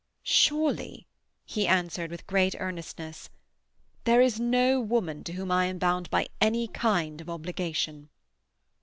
[0.23, 1.05] "Surely,"
[1.45, 3.29] he answered with great earnestness.
[4.05, 8.09] "There is no woman to whom I am bound by any kind of obligation."